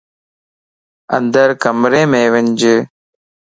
اندر 1.17 1.49
ڪمريءَ 1.63 2.09
مَ 2.11 2.13
وڃ 2.33 2.45